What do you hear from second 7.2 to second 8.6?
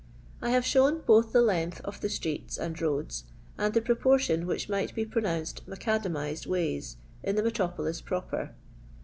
in the Metropolis Proper.